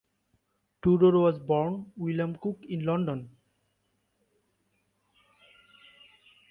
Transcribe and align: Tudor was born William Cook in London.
Tudor 0.83 1.15
was 1.19 1.37
born 1.37 1.91
William 1.95 2.35
Cook 2.35 2.61
in 2.67 2.83
London. 2.85 3.29